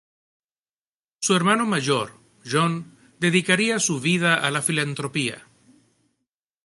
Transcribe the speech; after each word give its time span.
Su 1.21 1.35
hermano 1.35 1.67
mayor, 1.67 2.13
John, 2.43 2.97
dedicaría 3.19 3.77
su 3.77 3.99
vida 3.99 4.33
a 4.33 4.49
la 4.49 4.63
filantropía. 4.63 5.47